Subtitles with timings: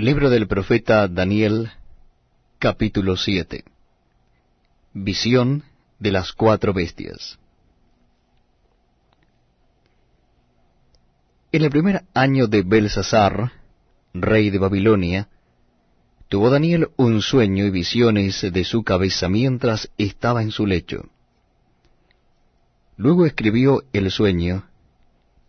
[0.00, 1.72] Libro del profeta Daniel,
[2.60, 3.64] capítulo 7
[4.94, 5.64] Visión
[5.98, 7.36] de las cuatro bestias
[11.50, 13.50] En el primer año de Belsasar,
[14.14, 15.28] rey de Babilonia,
[16.28, 21.08] tuvo Daniel un sueño y visiones de su cabeza mientras estaba en su lecho.
[22.96, 24.64] Luego escribió el sueño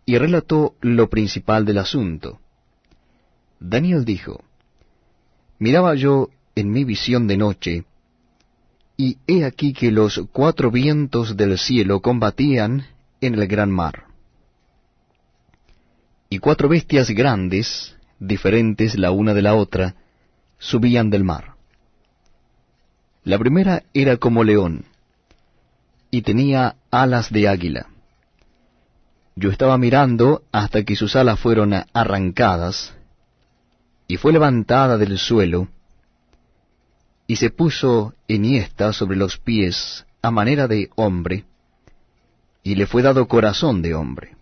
[0.06, 2.40] y relató lo principal del asunto.
[3.60, 4.42] Daniel dijo,
[5.58, 7.84] Miraba yo en mi visión de noche,
[8.96, 12.86] y he aquí que los cuatro vientos del cielo combatían
[13.20, 14.04] en el gran mar.
[16.30, 19.94] Y cuatro bestias grandes, diferentes la una de la otra,
[20.58, 21.54] subían del mar.
[23.24, 24.86] La primera era como león,
[26.10, 27.86] y tenía alas de águila.
[29.36, 32.94] Yo estaba mirando hasta que sus alas fueron arrancadas,
[34.10, 35.68] y fue levantada del suelo,
[37.28, 41.44] y se puso enhiesta sobre los pies a manera de hombre,
[42.64, 44.34] y le fue dado corazón de hombre.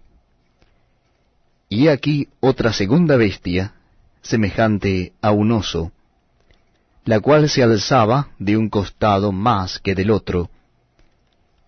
[1.68, 3.74] Y aquí otra segunda bestia,
[4.22, 5.92] semejante a un oso,
[7.04, 10.48] la cual se alzaba de un costado más que del otro,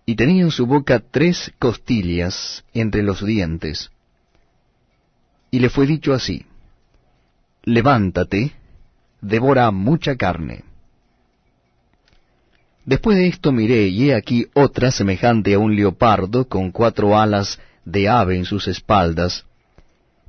[0.07, 3.91] y tenía en su boca tres costillas entre los dientes.
[5.51, 6.47] Y le fue dicho así,
[7.63, 8.53] levántate,
[9.21, 10.63] devora mucha carne.
[12.85, 17.59] Después de esto miré, y he aquí otra semejante a un leopardo, con cuatro alas
[17.85, 19.45] de ave en sus espaldas.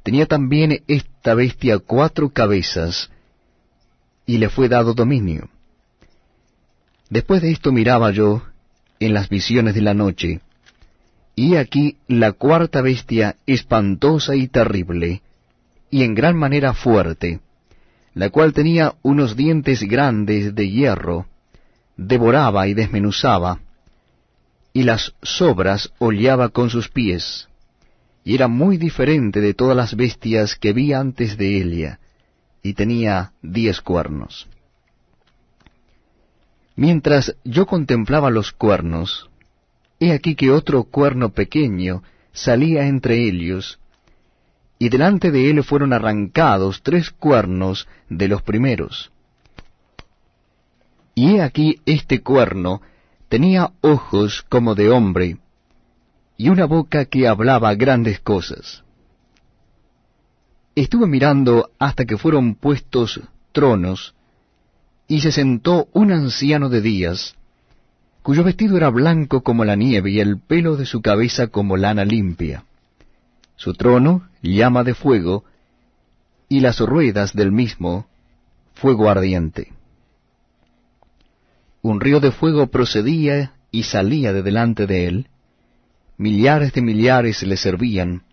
[0.03, 3.11] Tenía también esta bestia cuatro cabezas,
[4.27, 5.49] y le fue dado dominio.
[7.09, 8.43] Después de esto miraba yo
[9.01, 10.41] en las visiones de la noche,
[11.35, 15.23] y he aquí la cuarta bestia espantosa y terrible,
[15.93, 17.41] y en gran manera fuerte,
[18.15, 21.27] la cual tenía unos dientes grandes de hierro,
[21.99, 23.61] devoraba y desmenuzaba,
[24.73, 27.47] y las sobras hollaba con sus pies,
[28.25, 32.01] y era muy diferente de todas las bestias que vi antes de ella,
[32.63, 34.49] y tenía diez cuernos.
[36.75, 39.29] Mientras yo contemplaba los cuernos,
[40.01, 42.03] he aquí que otro cuerno pequeño
[42.33, 43.79] salía entre ellos,
[44.83, 49.13] y delante de él fueron arrancados tres cuernos de los primeros.
[51.15, 52.83] Y he aquí este cuerno
[53.29, 55.37] tenía ojos como de hombre,
[56.37, 58.83] y una boca que hablaba grandes cosas.
[60.75, 63.21] Estuve mirando hasta que fueron puestos
[63.53, 64.17] tronos,
[65.07, 67.37] y se sentó un anciano de días,
[68.25, 72.05] cuyo vestido era blanco como la nieve y el pelo de su cabeza como lana
[72.05, 72.65] limpia
[73.63, 75.45] su trono llama de fuego,
[76.49, 78.07] y las ruedas del mismo
[78.75, 79.73] fuego ardiente.
[81.81, 85.29] Un río de fuego procedía y salía de delante de él,
[86.19, 88.25] millares de millares le servían,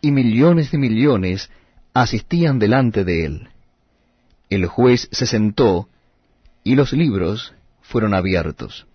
[0.00, 1.50] y millones de millones
[1.92, 3.48] asistían delante de él.
[4.48, 5.90] El juez se sentó,
[6.62, 7.52] y los libros
[7.82, 8.86] fueron abiertos.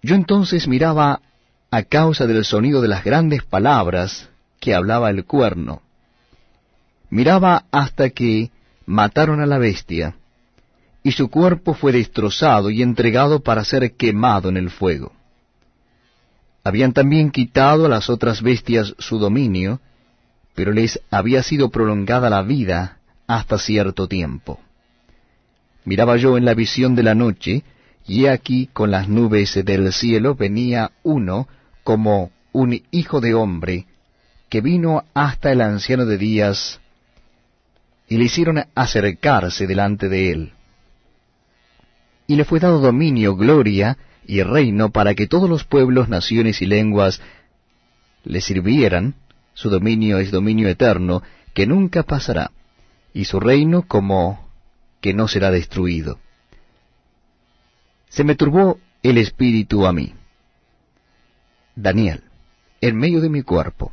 [0.00, 1.20] Yo entonces miraba
[1.70, 5.82] a causa del sonido de las grandes palabras que hablaba el cuerno.
[7.10, 8.50] Miraba hasta que
[8.86, 10.16] mataron a la bestia,
[11.02, 15.12] y su cuerpo fue destrozado y entregado para ser quemado en el fuego.
[16.62, 19.80] Habían también quitado a las otras bestias su dominio,
[20.54, 24.60] pero les había sido prolongada la vida hasta cierto tiempo.
[25.84, 27.62] Miraba yo en la visión de la noche,
[28.06, 31.48] y aquí con las nubes del cielo venía uno
[31.90, 33.86] como un hijo de hombre,
[34.48, 36.80] que vino hasta el anciano de días,
[38.06, 40.52] y le hicieron acercarse delante de él.
[42.28, 46.66] Y le fue dado dominio, gloria y reino para que todos los pueblos, naciones y
[46.66, 47.20] lenguas
[48.22, 49.16] le sirvieran.
[49.54, 51.24] Su dominio es dominio eterno,
[51.54, 52.52] que nunca pasará,
[53.12, 54.48] y su reino como
[55.00, 56.20] que no será destruido.
[58.10, 60.14] Se me turbó el espíritu a mí
[61.76, 62.22] Daniel,
[62.80, 63.92] en medio de mi cuerpo,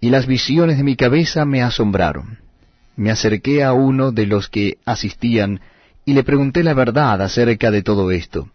[0.00, 2.38] y las visiones de mi cabeza me asombraron.
[2.96, 5.60] Me acerqué a uno de los que asistían
[6.04, 8.48] y le pregunté la verdad acerca de todo esto.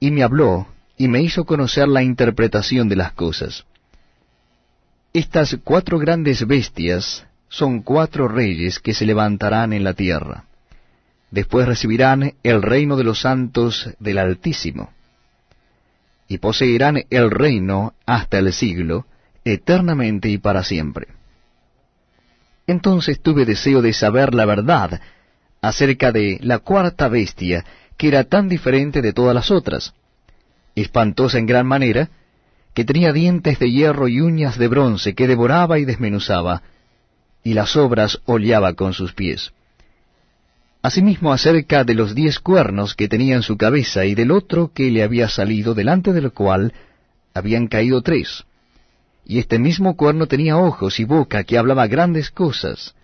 [0.00, 0.66] Y me habló
[0.96, 3.64] y me hizo conocer la interpretación de las cosas.
[5.12, 10.44] Estas cuatro grandes bestias son cuatro reyes que se levantarán en la tierra.
[11.30, 14.90] Después recibirán el reino de los santos del Altísimo
[16.28, 19.06] y poseerán el reino hasta el siglo,
[19.44, 21.08] eternamente y para siempre.
[22.66, 25.00] Entonces tuve deseo de saber la verdad
[25.62, 27.64] acerca de la cuarta bestia,
[27.96, 29.94] que era tan diferente de todas las otras,
[30.74, 32.10] espantosa en gran manera,
[32.74, 36.62] que tenía dientes de hierro y uñas de bronce, que devoraba y desmenuzaba,
[37.42, 39.52] y las obras hollaba con sus pies.
[40.80, 44.90] Asimismo acerca de los diez cuernos que tenía en su cabeza y del otro que
[44.90, 46.72] le había salido, delante del cual
[47.34, 48.44] habían caído tres.
[49.24, 52.94] Y este mismo cuerno tenía ojos y boca que hablaba grandes cosas,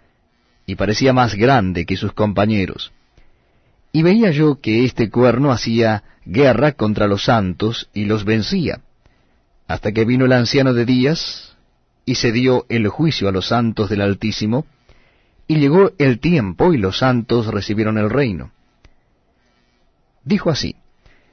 [0.66, 2.92] y parecía más grande que sus compañeros.
[3.92, 8.80] Y veía yo que este cuerno hacía guerra contra los santos y los vencía,
[9.66, 11.56] hasta que vino el anciano de días,
[12.06, 14.66] y se dio el juicio a los santos del Altísimo,
[15.46, 18.52] y llegó el tiempo y los santos recibieron el reino.
[20.24, 20.76] Dijo así,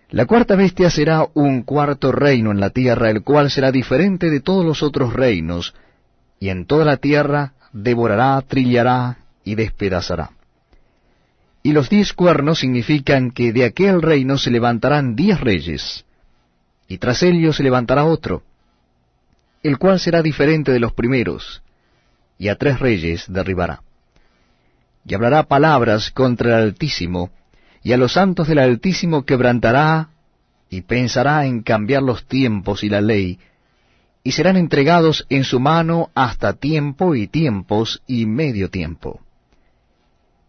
[0.10, 4.42] La cuarta bestia será un cuarto reino en la tierra, el cual será diferente de
[4.42, 5.74] todos los otros reinos,
[6.40, 10.32] y en toda la tierra devorará, trillará y despedazará.
[11.64, 16.04] Y los diez cuernos significan que de aquel reino se levantarán diez reyes,
[16.90, 18.44] y tras ellos se levantará otro,
[19.64, 21.62] el cual será diferente de los primeros,
[22.38, 23.84] y a tres reyes derribará
[25.06, 27.32] y hablará palabras contra el Altísimo,
[27.84, 30.10] y a los santos del Altísimo quebrantará,
[30.70, 33.40] y pensará en cambiar los tiempos y la ley,
[34.24, 39.20] y serán entregados en su mano hasta tiempo y tiempos y medio tiempo.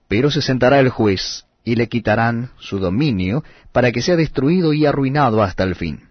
[0.09, 4.85] Pero se sentará el juez, y le quitarán su dominio, para que sea destruido y
[4.85, 6.09] arruinado hasta el fin.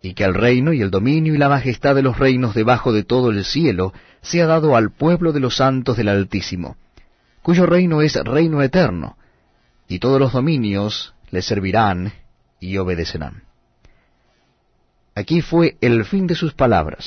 [0.00, 3.02] Y que el reino y el dominio y la majestad de los reinos debajo de
[3.02, 6.76] todo el cielo sea dado al pueblo de los santos del Altísimo
[7.44, 9.18] cuyo reino es reino eterno,
[9.86, 12.14] y todos los dominios le servirán
[12.58, 13.42] y obedecerán.
[15.14, 17.02] Aquí fue el fin de sus palabras.